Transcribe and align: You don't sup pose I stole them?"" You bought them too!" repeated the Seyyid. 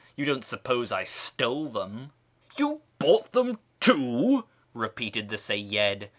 You 0.15 0.25
don't 0.25 0.43
sup 0.43 0.63
pose 0.63 0.91
I 0.91 1.03
stole 1.03 1.69
them?"" 1.69 2.11
You 2.57 2.81
bought 2.97 3.33
them 3.33 3.59
too!" 3.79 4.47
repeated 4.73 5.29
the 5.29 5.35
Seyyid. 5.37 6.09